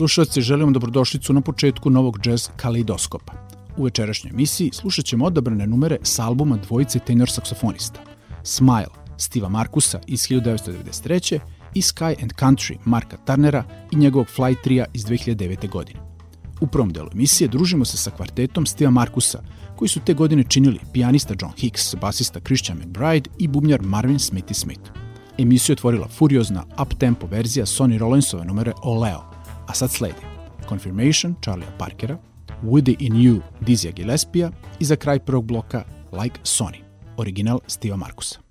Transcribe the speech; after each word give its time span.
slušalci, 0.00 0.40
želimo 0.40 0.70
dobrodošlicu 0.70 1.32
na 1.32 1.40
početku 1.40 1.90
novog 1.90 2.18
jazz 2.26 2.48
kaleidoskopa. 2.56 3.32
U 3.76 3.84
večerašnjoj 3.84 4.30
emisiji 4.30 4.70
slušat 4.72 5.04
ćemo 5.04 5.24
odabrane 5.24 5.66
numere 5.66 5.98
s 6.02 6.18
albuma 6.18 6.56
dvojice 6.56 6.98
tenor 6.98 7.30
saksofonista. 7.30 8.00
Smile, 8.42 8.86
Stiva 9.16 9.48
Markusa 9.48 10.00
iz 10.06 10.20
1993. 10.20 11.38
i 11.74 11.80
Sky 11.80 12.22
and 12.22 12.32
Country 12.32 12.76
Marka 12.84 13.16
Turnera 13.16 13.64
i 13.90 13.96
njegovog 13.96 14.26
Fly 14.36 14.56
Tria 14.62 14.84
iz 14.94 15.04
2009. 15.04 15.68
godine. 15.68 16.00
U 16.60 16.66
prvom 16.66 16.92
delu 16.92 17.08
emisije 17.12 17.48
družimo 17.48 17.84
se 17.84 17.96
sa 17.96 18.10
kvartetom 18.10 18.66
Stiva 18.66 18.90
Markusa, 18.90 19.42
koji 19.76 19.88
su 19.88 20.00
te 20.00 20.14
godine 20.14 20.44
činili 20.48 20.80
pijanista 20.92 21.34
John 21.40 21.52
Hicks, 21.56 21.94
basista 22.00 22.40
Christian 22.40 22.78
McBride 22.78 23.30
i 23.38 23.48
bubnjar 23.48 23.82
Marvin 23.82 24.18
Smithy 24.18 24.52
Smith. 24.54 24.90
Emisiju 25.38 25.72
otvorila 25.72 26.08
furiozna 26.08 26.64
up-tempo 26.78 27.26
verzija 27.26 27.66
Sonny 27.66 27.98
Rollinsove 27.98 28.44
numere 28.44 28.72
Oleo, 28.82 29.29
a 29.70 29.74
sad 29.74 29.90
sledi 29.90 30.22
Confirmation 30.68 31.36
Charlie'a 31.40 31.76
Parkera, 31.78 32.18
Woody 32.62 32.96
in 33.00 33.22
You 33.22 33.40
Dizija 33.60 33.92
Gillespie'a 33.92 34.50
i 34.78 34.84
za 34.84 34.96
kraj 34.96 35.18
prvog 35.18 35.44
bloka 35.44 35.84
Like 36.12 36.40
Sony, 36.44 36.82
original 37.16 37.60
Steva 37.66 37.96
Markusa. 37.96 38.49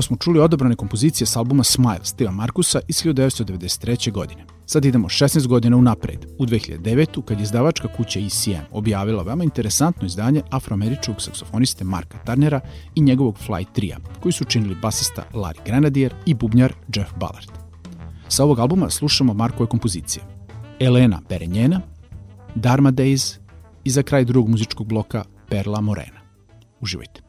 Upravo 0.00 0.08
smo 0.08 0.16
čuli 0.16 0.40
odabrane 0.40 0.76
kompozicije 0.76 1.26
s 1.26 1.36
albuma 1.36 1.64
Smile 1.64 2.00
Steva 2.02 2.30
Markusa 2.30 2.80
iz 2.88 2.96
1993. 2.96 4.12
godine. 4.12 4.44
Sad 4.66 4.84
idemo 4.84 5.08
16 5.08 5.46
godina 5.46 5.76
unapred, 5.76 6.26
u 6.38 6.46
2009. 6.46 7.24
kad 7.24 7.38
je 7.38 7.42
izdavačka 7.42 7.88
kuća 7.96 8.20
ECM 8.20 8.64
objavila 8.72 9.22
veoma 9.22 9.44
interesantno 9.44 10.06
izdanje 10.06 10.42
afroameričkog 10.50 11.22
saksofoniste 11.22 11.84
Marka 11.84 12.18
Turnera 12.18 12.60
i 12.94 13.00
njegovog 13.00 13.38
Fly 13.46 13.64
Tria, 13.72 13.98
koji 14.20 14.32
su 14.32 14.44
činili 14.44 14.76
basista 14.82 15.24
Larry 15.34 15.64
Grenadier 15.66 16.14
i 16.26 16.34
bubnjar 16.34 16.72
Jeff 16.94 17.10
Ballard. 17.16 17.50
Sa 18.28 18.44
ovog 18.44 18.58
albuma 18.58 18.90
slušamo 18.90 19.34
Markove 19.34 19.68
kompozicije. 19.68 20.22
Elena 20.78 21.20
Berenjena, 21.28 21.80
Dharma 22.54 22.92
Days 22.92 23.38
i 23.84 23.90
za 23.90 24.02
kraj 24.02 24.24
drugog 24.24 24.50
muzičkog 24.50 24.86
bloka 24.86 25.24
Perla 25.48 25.80
Morena. 25.80 26.20
Uživajte. 26.80 27.20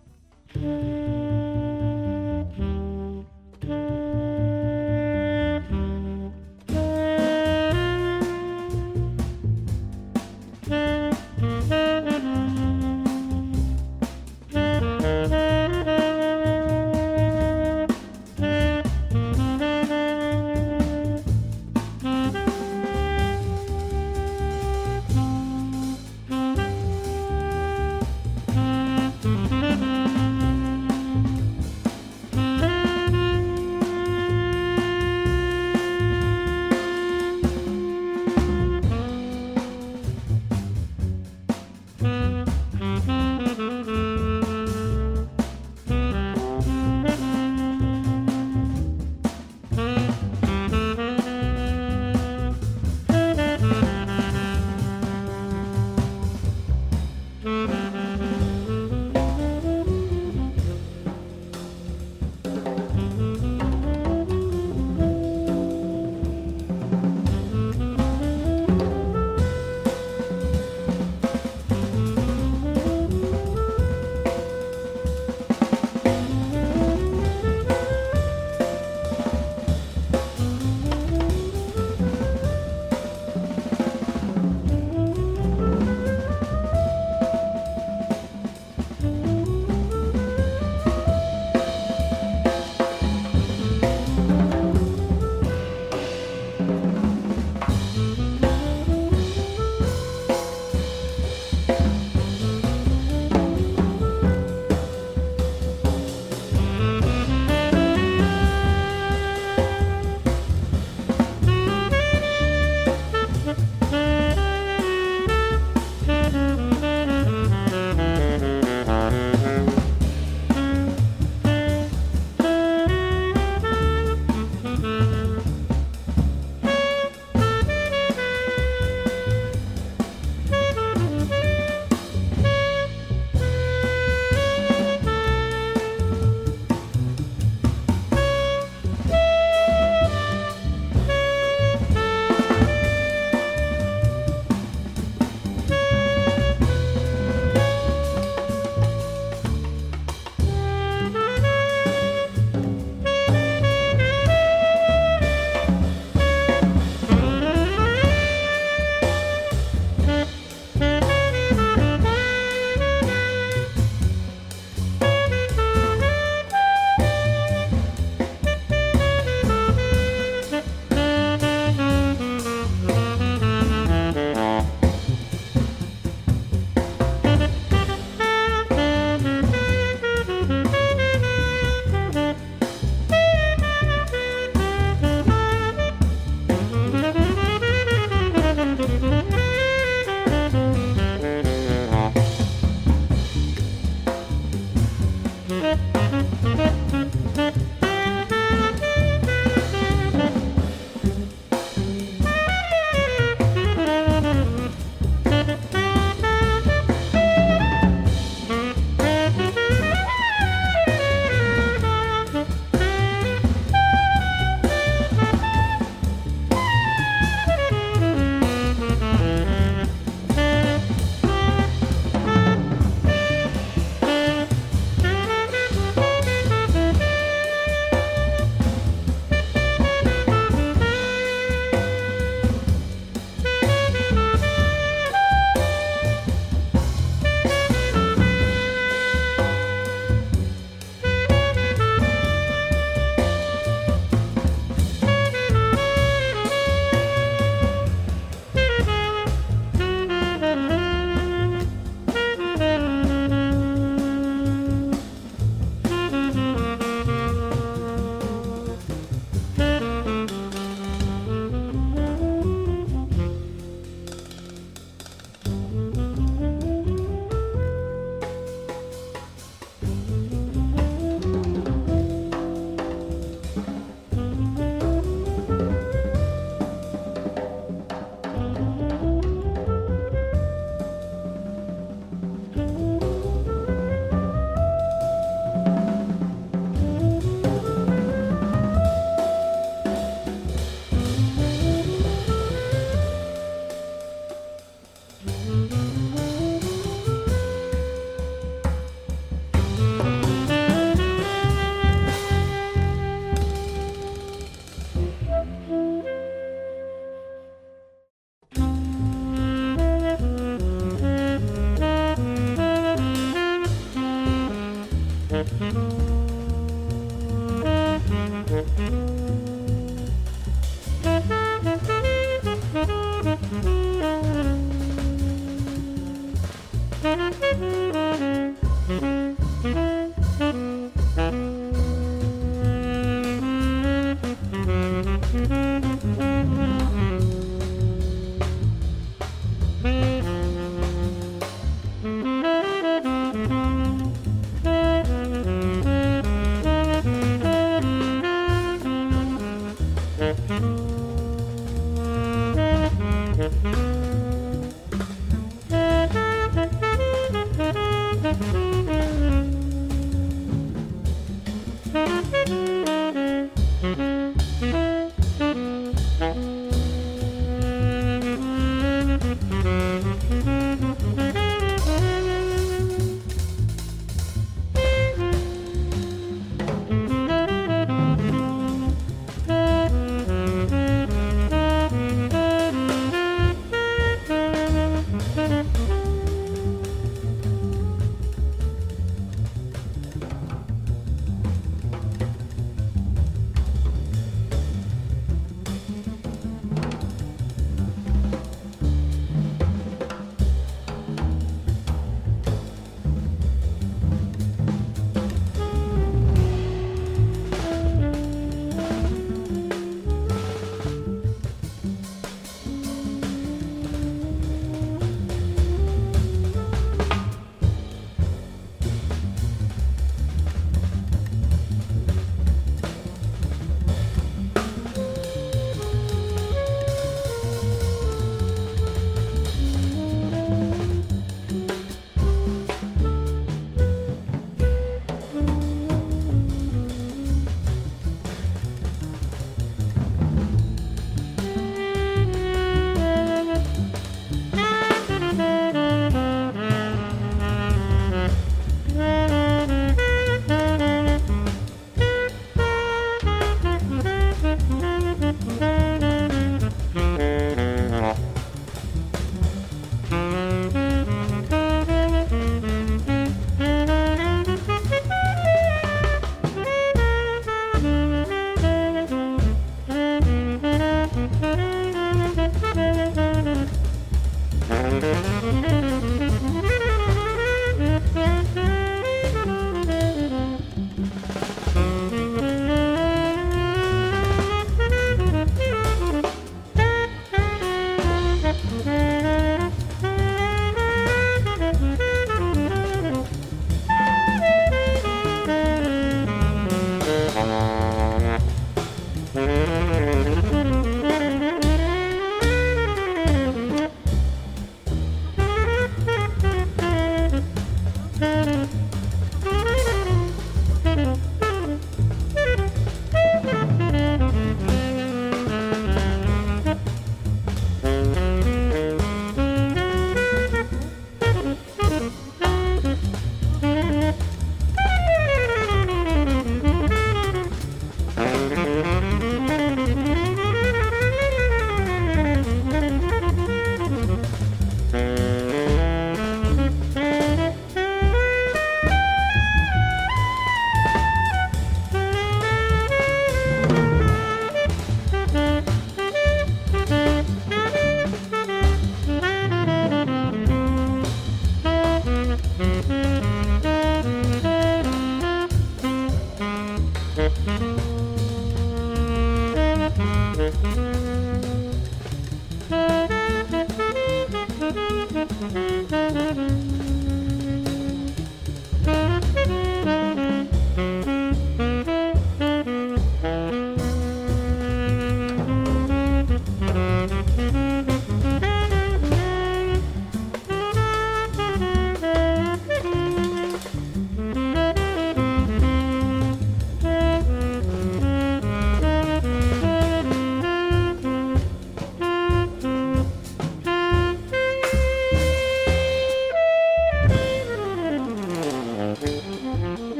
Mm-hmm. 363.81 364.10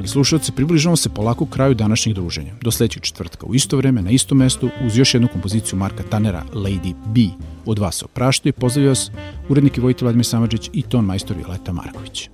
Dragi 0.00 0.12
slušalci, 0.12 0.52
približavamo 0.52 0.96
se 0.96 1.08
polako 1.08 1.46
kraju 1.46 1.74
današnjeg 1.74 2.14
druženja. 2.14 2.52
Do 2.60 2.70
sledećeg 2.70 3.02
četvrtka 3.02 3.46
u 3.46 3.54
isto 3.54 3.76
vreme, 3.76 4.02
na 4.02 4.10
istom 4.10 4.38
mestu, 4.38 4.70
uz 4.86 4.98
još 4.98 5.14
jednu 5.14 5.28
kompoziciju 5.28 5.78
Marka 5.78 6.02
Tanera, 6.02 6.44
Lady 6.54 6.94
B. 7.06 7.20
Od 7.66 7.78
vas 7.78 7.94
se 7.94 8.04
opraštaju 8.04 8.50
i 8.50 8.60
pozdravlja 8.60 8.88
vas 8.88 9.10
urednik 9.48 9.76
i 9.76 9.80
vojitelj 9.80 10.04
Vladimir 10.04 10.26
Samadžić 10.26 10.70
i 10.72 10.82
ton 10.82 11.04
majstor 11.04 11.36
Violeta 11.36 11.72
Marković. 11.72 12.28